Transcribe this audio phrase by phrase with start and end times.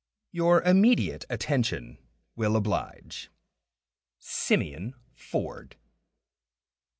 [0.31, 1.99] Your immediate attention
[2.35, 3.29] will oblige.
[4.17, 5.75] SIMEON FORD.